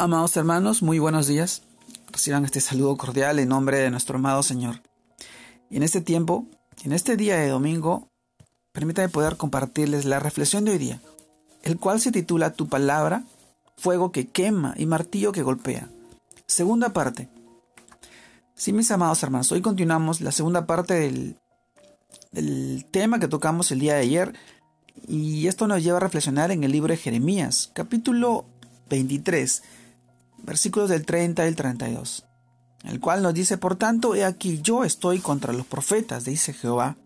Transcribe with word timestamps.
Amados 0.00 0.36
hermanos, 0.36 0.80
muy 0.80 1.00
buenos 1.00 1.26
días. 1.26 1.62
Reciban 2.12 2.44
este 2.44 2.60
saludo 2.60 2.96
cordial 2.96 3.40
en 3.40 3.48
nombre 3.48 3.78
de 3.78 3.90
nuestro 3.90 4.18
amado 4.18 4.44
Señor. 4.44 4.80
Y 5.70 5.76
en 5.76 5.82
este 5.82 6.00
tiempo, 6.00 6.46
en 6.84 6.92
este 6.92 7.16
día 7.16 7.36
de 7.38 7.48
domingo, 7.48 8.06
permítame 8.70 9.08
poder 9.08 9.36
compartirles 9.36 10.04
la 10.04 10.20
reflexión 10.20 10.64
de 10.64 10.70
hoy 10.70 10.78
día, 10.78 11.00
el 11.64 11.80
cual 11.80 12.00
se 12.00 12.12
titula 12.12 12.52
Tu 12.52 12.68
palabra, 12.68 13.24
fuego 13.76 14.12
que 14.12 14.28
quema 14.28 14.72
y 14.76 14.86
martillo 14.86 15.32
que 15.32 15.42
golpea. 15.42 15.88
Segunda 16.46 16.90
parte. 16.90 17.28
Sí, 18.54 18.72
mis 18.72 18.92
amados 18.92 19.20
hermanos, 19.24 19.50
hoy 19.50 19.62
continuamos 19.62 20.20
la 20.20 20.30
segunda 20.30 20.64
parte 20.64 20.94
del, 20.94 21.34
del 22.30 22.86
tema 22.88 23.18
que 23.18 23.26
tocamos 23.26 23.72
el 23.72 23.80
día 23.80 23.94
de 23.94 24.02
ayer 24.02 24.32
y 25.08 25.48
esto 25.48 25.66
nos 25.66 25.82
lleva 25.82 25.96
a 25.96 26.02
reflexionar 26.02 26.52
en 26.52 26.62
el 26.62 26.70
libro 26.70 26.92
de 26.92 26.98
Jeremías, 26.98 27.72
capítulo 27.74 28.44
23 28.90 29.60
versículos 30.42 30.88
del 30.88 31.04
30 31.04 31.44
y 31.44 31.48
el 31.48 31.56
32, 31.56 32.26
el 32.84 33.00
cual 33.00 33.22
nos 33.22 33.34
dice, 33.34 33.58
por 33.58 33.76
tanto, 33.76 34.14
he 34.14 34.24
aquí 34.24 34.60
yo 34.62 34.84
estoy 34.84 35.18
contra 35.18 35.52
los 35.52 35.66
profetas, 35.66 36.24
dice 36.24 36.52
Jehová, 36.52 36.96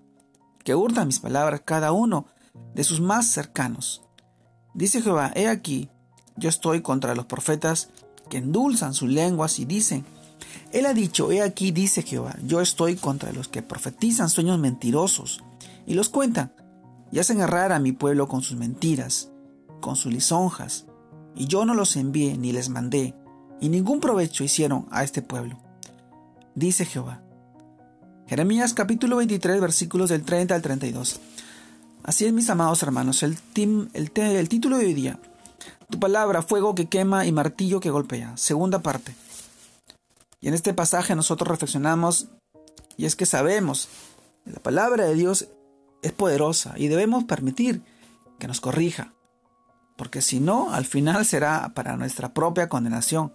que 0.65 0.75
hurtan 0.75 1.09
mis 1.09 1.21
palabras 1.21 1.63
cada 1.65 1.93
uno 1.93 2.27
de 2.75 2.85
sus 2.85 3.01
más 3.01 3.27
cercanos. 3.27 4.03
Dice 4.75 5.03
Jehová, 5.03 5.33
he 5.35 5.49
aquí, 5.49 5.91
yo 6.37 6.49
estoy 6.49 6.83
contra 6.83 7.15
los 7.15 7.27
profetas 7.27 7.91
que 8.29 8.39
endulzan 8.39 8.95
sus 8.95 9.11
lenguas 9.11 9.59
y 9.59 9.65
dicen, 9.65 10.05
Él 10.73 10.87
ha 10.87 10.95
dicho, 10.95 11.30
he 11.33 11.43
aquí, 11.43 11.73
dice 11.73 12.03
Jehová, 12.03 12.37
yo 12.45 12.61
estoy 12.61 12.97
contra 12.97 13.33
los 13.33 13.49
que 13.49 13.63
profetizan 13.63 14.30
sueños 14.30 14.59
mentirosos 14.59 15.43
y 15.87 15.95
los 15.95 16.09
cuentan 16.09 16.55
y 17.11 17.19
hacen 17.19 17.41
errar 17.41 17.73
a 17.73 17.79
mi 17.79 17.93
pueblo 17.93 18.29
con 18.29 18.43
sus 18.43 18.57
mentiras, 18.57 19.30
con 19.80 19.97
sus 19.97 20.13
lisonjas, 20.13 20.87
y 21.35 21.47
yo 21.47 21.65
no 21.65 21.75
los 21.75 21.97
envié 21.97 22.39
ni 22.39 22.53
les 22.53 22.69
mandé, 22.69 23.15
y 23.62 23.69
ningún 23.69 24.01
provecho 24.01 24.43
hicieron 24.43 24.89
a 24.91 25.05
este 25.05 25.23
pueblo. 25.23 25.57
Dice 26.57 26.85
Jehová. 26.85 27.23
Jeremías 28.27 28.74
capítulo 28.74 29.16
23 29.18 29.60
versículos 29.60 30.10
del 30.10 30.24
30 30.24 30.57
al 30.57 30.63
32. 30.63 31.21
Así 32.02 32.27
es 32.27 32.33
mis 32.33 32.51
amados 32.51 32.83
hermanos, 32.83 33.23
el, 33.23 33.38
el 33.55 34.49
título 34.49 34.79
de 34.79 34.87
hoy 34.87 34.95
día. 34.95 35.21
Tu 35.88 36.01
palabra, 36.01 36.43
fuego 36.43 36.74
que 36.74 36.88
quema 36.88 37.24
y 37.24 37.30
martillo 37.30 37.79
que 37.79 37.90
golpea. 37.90 38.37
Segunda 38.37 38.80
parte. 38.80 39.15
Y 40.40 40.49
en 40.49 40.55
este 40.55 40.74
pasaje 40.74 41.15
nosotros 41.15 41.46
reflexionamos 41.46 42.27
y 42.96 43.05
es 43.05 43.15
que 43.15 43.27
sabemos 43.27 43.88
que 44.45 44.51
la 44.51 44.59
palabra 44.60 45.05
de 45.05 45.15
Dios 45.15 45.46
es 46.02 46.10
poderosa 46.10 46.74
y 46.77 46.88
debemos 46.88 47.23
permitir 47.24 47.80
que 48.40 48.49
nos 48.49 48.60
corrija, 48.60 49.15
porque 49.96 50.21
si 50.21 50.40
no, 50.40 50.73
al 50.73 50.85
final 50.85 51.24
será 51.24 51.71
para 51.74 51.96
nuestra 51.96 52.35
propia 52.35 52.68
condenación. 52.68 53.33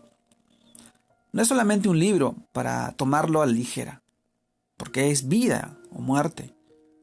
No 1.31 1.41
es 1.41 1.47
solamente 1.47 1.89
un 1.89 1.99
libro 1.99 2.35
para 2.51 2.91
tomarlo 2.93 3.41
a 3.41 3.45
la 3.45 3.51
ligera, 3.51 4.01
porque 4.77 5.11
es 5.11 5.27
vida 5.27 5.77
o 5.91 5.99
muerte. 5.99 6.53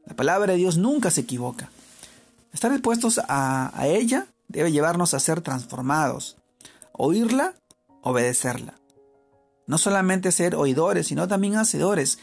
La 0.05 0.15
palabra 0.15 0.53
de 0.53 0.59
Dios 0.59 0.77
nunca 0.77 1.11
se 1.11 1.21
equivoca. 1.21 1.69
Estar 2.53 2.71
dispuestos 2.71 3.19
a, 3.27 3.71
a 3.77 3.87
ella 3.87 4.27
debe 4.47 4.71
llevarnos 4.71 5.13
a 5.13 5.19
ser 5.19 5.41
transformados. 5.41 6.37
Oírla, 6.91 7.53
obedecerla. 8.01 8.75
No 9.67 9.77
solamente 9.77 10.31
ser 10.31 10.55
oidores, 10.55 11.07
sino 11.07 11.27
también 11.27 11.55
hacedores. 11.55 12.19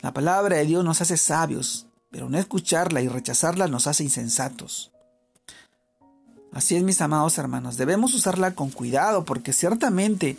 La 0.00 0.12
palabra 0.12 0.56
de 0.56 0.66
Dios 0.66 0.84
nos 0.84 1.00
hace 1.00 1.16
sabios, 1.16 1.86
pero 2.10 2.28
no 2.28 2.38
escucharla 2.38 3.00
y 3.00 3.08
rechazarla 3.08 3.68
nos 3.68 3.86
hace 3.86 4.04
insensatos. 4.04 4.90
Así 6.52 6.76
es, 6.76 6.84
mis 6.84 7.00
amados 7.00 7.36
hermanos, 7.38 7.76
debemos 7.76 8.14
usarla 8.14 8.54
con 8.54 8.70
cuidado 8.70 9.24
porque 9.24 9.52
ciertamente 9.52 10.36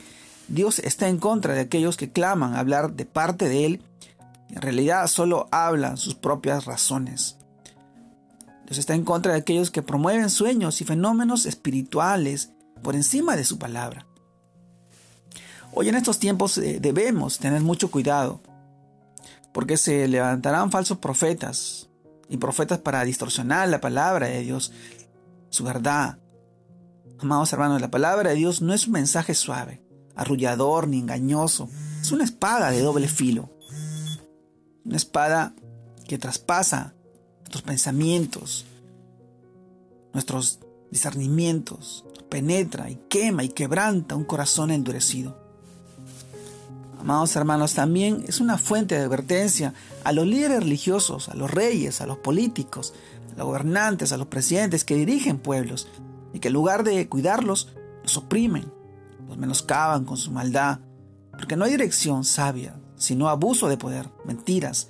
Dios 0.47 0.79
está 0.79 1.07
en 1.07 1.17
contra 1.17 1.53
de 1.53 1.61
aquellos 1.61 1.97
que 1.97 2.11
claman 2.11 2.55
hablar 2.55 2.93
de 2.93 3.05
parte 3.05 3.49
de 3.49 3.65
Él 3.65 3.81
en 4.49 4.61
realidad 4.61 5.07
solo 5.07 5.47
hablan 5.51 5.97
sus 5.97 6.15
propias 6.15 6.65
razones. 6.65 7.37
Dios 8.65 8.77
está 8.77 8.95
en 8.95 9.03
contra 9.03 9.33
de 9.33 9.39
aquellos 9.39 9.71
que 9.71 9.81
promueven 9.81 10.29
sueños 10.29 10.81
y 10.81 10.85
fenómenos 10.85 11.45
espirituales 11.45 12.51
por 12.81 12.95
encima 12.95 13.35
de 13.35 13.45
su 13.45 13.57
palabra. 13.59 14.07
Hoy 15.73 15.89
en 15.89 15.95
estos 15.95 16.19
tiempos 16.19 16.57
eh, 16.57 16.79
debemos 16.79 17.37
tener 17.37 17.61
mucho 17.61 17.91
cuidado, 17.91 18.41
porque 19.51 19.77
se 19.77 20.07
levantarán 20.07 20.71
falsos 20.71 20.99
profetas 20.99 21.89
y 22.29 22.37
profetas 22.37 22.79
para 22.79 23.03
distorsionar 23.03 23.67
la 23.67 23.81
palabra 23.81 24.27
de 24.27 24.41
Dios, 24.41 24.71
su 25.49 25.63
verdad. 25.63 26.17
Amados 27.19 27.51
hermanos, 27.51 27.81
la 27.81 27.91
palabra 27.91 28.29
de 28.29 28.35
Dios 28.35 28.61
no 28.61 28.73
es 28.73 28.87
un 28.87 28.93
mensaje 28.93 29.33
suave, 29.33 29.81
arrullador 30.15 30.87
ni 30.87 30.99
engañoso. 30.99 31.69
Es 32.01 32.11
una 32.11 32.23
espada 32.23 32.71
de 32.71 32.81
doble 32.81 33.07
filo. 33.07 33.49
Una 34.83 34.97
espada 34.97 35.53
que 36.07 36.17
traspasa 36.17 36.93
nuestros 37.39 37.63
pensamientos, 37.63 38.65
nuestros 40.13 40.59
discernimientos, 40.91 42.05
penetra 42.29 42.89
y 42.89 42.95
quema 43.09 43.43
y 43.43 43.49
quebranta 43.49 44.15
un 44.15 44.23
corazón 44.23 44.71
endurecido. 44.71 45.37
Amados 46.99 47.35
hermanos, 47.35 47.73
también 47.73 48.23
es 48.27 48.39
una 48.39 48.57
fuente 48.57 48.95
de 48.95 49.03
advertencia 49.03 49.73
a 50.03 50.11
los 50.11 50.25
líderes 50.25 50.59
religiosos, 50.59 51.29
a 51.29 51.35
los 51.35 51.51
reyes, 51.51 52.01
a 52.01 52.07
los 52.07 52.17
políticos, 52.17 52.93
a 53.33 53.37
los 53.37 53.45
gobernantes, 53.45 54.11
a 54.11 54.17
los 54.17 54.27
presidentes 54.27 54.83
que 54.83 54.95
dirigen 54.95 55.37
pueblos 55.37 55.87
y 56.33 56.39
que 56.39 56.47
en 56.47 56.53
lugar 56.55 56.83
de 56.83 57.07
cuidarlos, 57.07 57.69
los 58.03 58.17
oprimen, 58.17 58.71
los 59.27 59.37
menoscaban 59.37 60.05
con 60.05 60.17
su 60.17 60.31
maldad, 60.31 60.79
porque 61.31 61.55
no 61.55 61.65
hay 61.65 61.71
dirección 61.71 62.23
sabia, 62.23 62.75
sino 62.97 63.29
abuso 63.29 63.67
de 63.67 63.77
poder, 63.77 64.09
mentiras, 64.25 64.89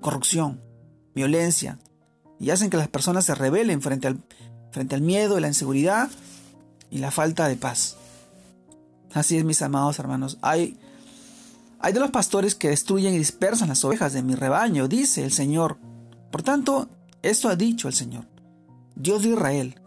corrupción, 0.00 0.60
violencia, 1.14 1.78
y 2.38 2.50
hacen 2.50 2.70
que 2.70 2.76
las 2.76 2.88
personas 2.88 3.24
se 3.24 3.34
rebelen 3.34 3.80
frente 3.80 4.08
al, 4.08 4.18
frente 4.70 4.94
al 4.94 5.00
miedo 5.00 5.38
la 5.40 5.48
inseguridad 5.48 6.10
y 6.90 6.98
la 6.98 7.10
falta 7.10 7.48
de 7.48 7.56
paz. 7.56 7.96
Así 9.12 9.36
es, 9.36 9.44
mis 9.44 9.62
amados 9.62 9.98
hermanos, 9.98 10.38
hay, 10.42 10.78
hay 11.78 11.92
de 11.92 12.00
los 12.00 12.10
pastores 12.10 12.54
que 12.54 12.68
destruyen 12.68 13.14
y 13.14 13.18
dispersan 13.18 13.68
las 13.68 13.84
ovejas 13.84 14.12
de 14.12 14.22
mi 14.22 14.34
rebaño, 14.34 14.88
dice 14.88 15.24
el 15.24 15.32
Señor. 15.32 15.78
Por 16.30 16.42
tanto, 16.42 16.88
esto 17.22 17.48
ha 17.48 17.56
dicho 17.56 17.88
el 17.88 17.94
Señor, 17.94 18.26
Dios 18.96 19.22
de 19.22 19.30
Israel, 19.30 19.80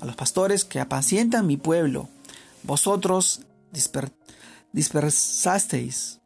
a 0.00 0.06
los 0.06 0.16
pastores 0.16 0.64
que 0.64 0.80
apacientan 0.80 1.46
mi 1.46 1.56
pueblo, 1.56 2.08
vosotros 2.62 3.42
dispersasteis, 4.72 6.20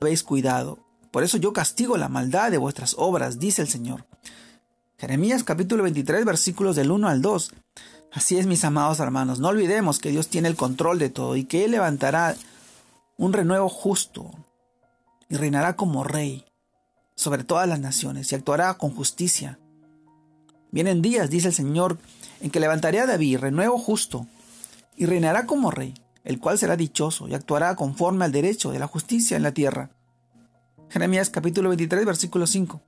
habéis 0.00 0.22
cuidado. 0.22 0.78
Por 1.10 1.22
eso 1.22 1.36
yo 1.38 1.52
castigo 1.52 1.96
la 1.96 2.08
maldad 2.08 2.50
de 2.50 2.58
vuestras 2.58 2.94
obras, 2.98 3.38
dice 3.38 3.62
el 3.62 3.68
Señor. 3.68 4.06
Jeremías 4.98 5.44
capítulo 5.44 5.82
23 5.82 6.24
versículos 6.24 6.76
del 6.76 6.90
1 6.90 7.08
al 7.08 7.22
2. 7.22 7.52
Así 8.12 8.38
es, 8.38 8.46
mis 8.46 8.64
amados 8.64 9.00
hermanos, 9.00 9.40
no 9.40 9.48
olvidemos 9.48 9.98
que 9.98 10.10
Dios 10.10 10.28
tiene 10.28 10.48
el 10.48 10.56
control 10.56 10.98
de 10.98 11.10
todo 11.10 11.36
y 11.36 11.44
que 11.44 11.64
Él 11.64 11.72
levantará 11.72 12.36
un 13.16 13.32
renuevo 13.32 13.68
justo 13.68 14.30
y 15.28 15.36
reinará 15.36 15.76
como 15.76 16.04
rey 16.04 16.44
sobre 17.16 17.44
todas 17.44 17.68
las 17.68 17.80
naciones 17.80 18.30
y 18.30 18.34
actuará 18.34 18.74
con 18.74 18.94
justicia. 18.94 19.58
Vienen 20.70 21.02
días, 21.02 21.30
dice 21.30 21.48
el 21.48 21.54
Señor, 21.54 21.98
en 22.40 22.50
que 22.50 22.60
levantaré 22.60 23.00
a 23.00 23.06
David, 23.06 23.38
renuevo 23.38 23.78
justo, 23.78 24.26
y 24.96 25.06
reinará 25.06 25.46
como 25.46 25.70
rey, 25.70 25.94
el 26.24 26.38
cual 26.38 26.58
será 26.58 26.76
dichoso 26.76 27.28
y 27.28 27.34
actuará 27.34 27.76
conforme 27.76 28.24
al 28.24 28.32
derecho 28.32 28.70
de 28.70 28.78
la 28.78 28.86
justicia 28.86 29.36
en 29.36 29.42
la 29.42 29.52
tierra. 29.52 29.90
Jeremías 30.88 31.30
capítulo 31.30 31.68
23 31.70 32.04
versículo 32.04 32.46
5. 32.46 32.80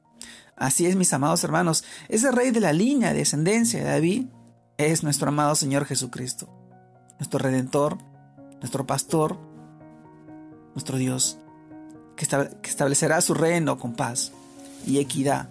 Así 0.56 0.87
es, 0.87 0.97
mis 0.97 1.12
amados 1.12 1.44
hermanos, 1.44 1.84
ese 2.09 2.31
rey 2.31 2.50
de 2.50 2.61
la 2.61 2.72
línea 2.72 3.12
de 3.12 3.19
descendencia 3.19 3.81
de 3.81 3.91
David 3.91 4.27
es 4.78 5.03
nuestro 5.03 5.28
amado 5.28 5.55
Señor 5.55 5.84
Jesucristo, 5.84 6.49
nuestro 7.19 7.38
redentor, 7.38 7.99
nuestro 8.61 8.87
pastor, 8.87 9.37
nuestro 10.75 10.97
Dios, 10.97 11.38
que 12.17 12.26
establecerá 12.69 13.20
su 13.20 13.35
reino 13.35 13.79
con 13.79 13.94
paz 13.94 14.32
y 14.87 14.99
equidad. 14.99 15.49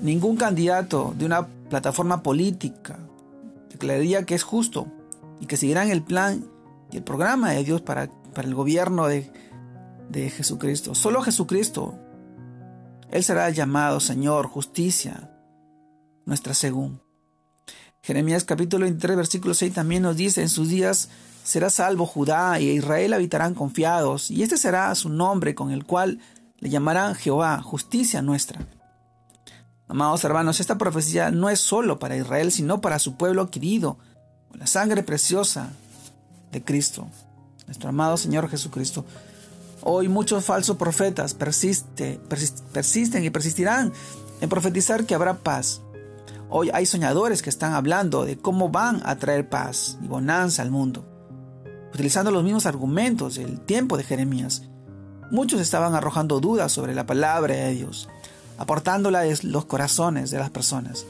Ningún 0.00 0.36
candidato 0.36 1.14
de 1.18 1.26
una 1.26 1.46
plataforma 1.46 2.22
política 2.22 2.98
declararía 3.70 4.24
que 4.24 4.34
es 4.34 4.42
justo 4.42 4.86
y 5.40 5.46
que 5.46 5.56
seguirán 5.56 5.90
el 5.90 6.02
plan 6.02 6.44
y 6.92 6.98
el 6.98 7.02
programa 7.02 7.50
de 7.52 7.64
Dios 7.64 7.80
para, 7.80 8.10
para 8.34 8.46
el 8.46 8.54
gobierno 8.54 9.06
de, 9.06 9.32
de 10.10 10.30
Jesucristo. 10.30 10.94
Solo 10.94 11.22
Jesucristo. 11.22 11.98
Él 13.10 13.24
será 13.24 13.50
llamado 13.50 13.98
Señor, 13.98 14.46
justicia, 14.46 15.30
nuestra 16.26 16.54
según. 16.54 17.02
Jeremías 18.02 18.44
capítulo 18.44 18.84
23, 18.84 19.16
versículo 19.16 19.54
6 19.54 19.74
también 19.74 20.02
nos 20.02 20.16
dice, 20.16 20.42
en 20.42 20.48
sus 20.48 20.68
días 20.68 21.10
será 21.42 21.70
salvo 21.70 22.06
Judá 22.06 22.58
y 22.60 22.70
Israel 22.70 23.12
habitarán 23.12 23.54
confiados, 23.54 24.30
y 24.30 24.42
este 24.42 24.56
será 24.56 24.94
su 24.94 25.08
nombre 25.08 25.54
con 25.54 25.70
el 25.70 25.84
cual 25.84 26.18
le 26.58 26.70
llamarán 26.70 27.14
Jehová, 27.14 27.60
justicia 27.62 28.22
nuestra. 28.22 28.66
Amados 29.88 30.24
hermanos, 30.24 30.60
esta 30.60 30.78
profecía 30.78 31.30
no 31.30 31.50
es 31.50 31.60
solo 31.60 31.98
para 31.98 32.16
Israel, 32.16 32.52
sino 32.52 32.80
para 32.80 32.98
su 32.98 33.16
pueblo 33.16 33.50
querido, 33.50 33.98
con 34.50 34.58
la 34.58 34.66
sangre 34.66 35.02
preciosa 35.02 35.70
de 36.52 36.62
Cristo, 36.62 37.06
nuestro 37.66 37.88
amado 37.88 38.16
Señor 38.16 38.48
Jesucristo. 38.48 39.04
Hoy 39.82 40.08
muchos 40.08 40.44
falsos 40.44 40.76
profetas 40.76 41.34
persiste, 41.34 42.20
persisten 42.72 43.24
y 43.24 43.30
persistirán 43.30 43.92
en 44.40 44.48
profetizar 44.48 45.04
que 45.06 45.14
habrá 45.14 45.38
paz. 45.38 45.80
Hoy 46.48 46.68
hay 46.74 46.84
soñadores 46.84 47.42
que 47.42 47.50
están 47.50 47.74
hablando 47.74 48.24
de 48.24 48.36
cómo 48.36 48.68
van 48.70 49.00
a 49.04 49.16
traer 49.16 49.48
paz 49.48 49.96
y 50.02 50.08
bonanza 50.08 50.62
al 50.62 50.72
mundo, 50.72 51.06
utilizando 51.94 52.32
los 52.32 52.42
mismos 52.42 52.66
argumentos 52.66 53.36
del 53.36 53.60
tiempo 53.60 53.96
de 53.96 54.02
Jeremías. 54.02 54.64
Muchos 55.30 55.60
estaban 55.60 55.94
arrojando 55.94 56.40
dudas 56.40 56.72
sobre 56.72 56.92
la 56.92 57.06
palabra 57.06 57.54
de 57.54 57.72
Dios, 57.72 58.08
aportándola 58.58 59.20
a 59.20 59.26
los 59.44 59.64
corazones 59.64 60.32
de 60.32 60.38
las 60.38 60.50
personas, 60.50 61.06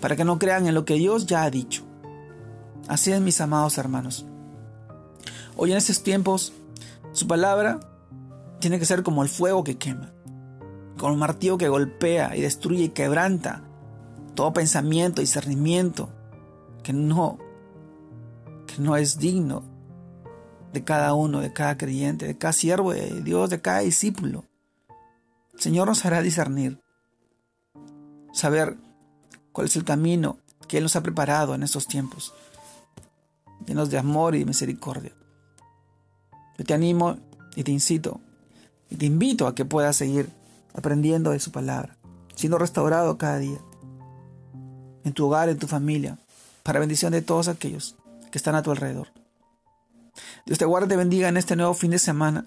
para 0.00 0.16
que 0.16 0.24
no 0.24 0.40
crean 0.40 0.66
en 0.66 0.74
lo 0.74 0.84
que 0.84 0.94
Dios 0.94 1.26
ya 1.26 1.44
ha 1.44 1.50
dicho. 1.50 1.84
Así 2.86 3.12
es, 3.12 3.20
mis 3.20 3.40
amados 3.40 3.78
hermanos. 3.78 4.26
Hoy 5.56 5.72
en 5.72 5.78
estos 5.78 6.02
tiempos, 6.02 6.52
su 7.12 7.26
palabra 7.26 7.80
tiene 8.60 8.78
que 8.78 8.84
ser 8.84 9.02
como 9.02 9.22
el 9.22 9.28
fuego 9.28 9.64
que 9.64 9.78
quema, 9.78 10.12
como 10.98 11.12
el 11.12 11.18
martillo 11.18 11.56
que 11.56 11.68
golpea 11.68 12.36
y 12.36 12.42
destruye 12.42 12.84
y 12.84 12.88
quebranta 12.90 13.62
todo 14.34 14.52
pensamiento 14.52 15.20
y 15.20 15.24
discernimiento 15.24 16.10
que 16.82 16.92
no, 16.92 17.38
que 18.66 18.82
no 18.82 18.96
es 18.96 19.18
digno 19.18 19.62
de 20.74 20.84
cada 20.84 21.14
uno, 21.14 21.40
de 21.40 21.52
cada 21.52 21.78
creyente, 21.78 22.26
de 22.26 22.36
cada 22.36 22.52
siervo 22.52 22.92
de 22.92 23.22
Dios, 23.22 23.48
de 23.48 23.62
cada 23.62 23.78
discípulo. 23.78 24.44
El 25.54 25.60
Señor 25.60 25.86
nos 25.88 26.04
hará 26.04 26.20
discernir, 26.20 26.82
saber 28.32 28.76
cuál 29.52 29.68
es 29.68 29.76
el 29.76 29.84
camino 29.84 30.36
que 30.68 30.78
Él 30.78 30.82
nos 30.82 30.96
ha 30.96 31.02
preparado 31.02 31.54
en 31.54 31.62
estos 31.62 31.86
tiempos, 31.86 32.34
llenos 33.66 33.90
de 33.90 33.98
amor 33.98 34.34
y 34.34 34.40
de 34.40 34.44
misericordia. 34.44 35.12
Yo 36.58 36.64
te 36.64 36.74
animo 36.74 37.16
y 37.56 37.64
te 37.64 37.72
incito 37.72 38.20
y 38.90 38.96
te 38.96 39.06
invito 39.06 39.46
a 39.46 39.54
que 39.54 39.64
puedas 39.64 39.96
seguir 39.96 40.30
aprendiendo 40.74 41.30
de 41.30 41.40
su 41.40 41.50
palabra, 41.52 41.96
siendo 42.34 42.58
restaurado 42.58 43.18
cada 43.18 43.38
día, 43.38 43.58
en 45.04 45.12
tu 45.12 45.26
hogar, 45.26 45.48
en 45.48 45.58
tu 45.58 45.66
familia, 45.66 46.18
para 46.62 46.80
bendición 46.80 47.12
de 47.12 47.22
todos 47.22 47.48
aquellos 47.48 47.96
que 48.30 48.38
están 48.38 48.54
a 48.54 48.62
tu 48.62 48.70
alrededor. 48.70 49.08
Dios 50.46 50.58
te 50.58 50.64
guarde 50.64 50.86
y 50.86 50.90
te 50.90 50.96
bendiga 50.96 51.28
en 51.28 51.36
este 51.36 51.56
nuevo 51.56 51.74
fin 51.74 51.90
de 51.90 51.98
semana, 51.98 52.46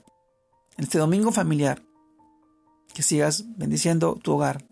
en 0.77 0.83
este 0.83 0.97
domingo 0.97 1.31
familiar, 1.31 1.83
que 2.93 3.03
sigas 3.03 3.45
bendiciendo 3.57 4.19
tu 4.21 4.33
hogar, 4.33 4.65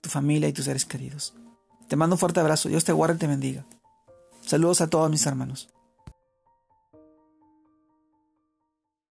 tu 0.00 0.10
familia 0.10 0.48
y 0.48 0.52
tus 0.52 0.66
seres 0.66 0.84
queridos. 0.84 1.34
Te 1.88 1.96
mando 1.96 2.14
un 2.14 2.18
fuerte 2.18 2.40
abrazo. 2.40 2.68
Dios 2.68 2.84
te 2.84 2.92
guarde 2.92 3.16
y 3.16 3.18
te 3.18 3.26
bendiga. 3.26 3.66
Saludos 4.48 4.80
a 4.80 4.86
todos 4.86 5.10
mis 5.10 5.26
hermanos. 5.26 5.68